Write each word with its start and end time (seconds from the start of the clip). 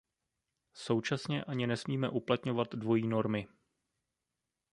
Současně 0.73 1.43
ani 1.43 1.67
nesmíme 1.67 2.09
uplatňovat 2.09 2.75
dvojí 2.75 3.07
normy. 3.07 3.47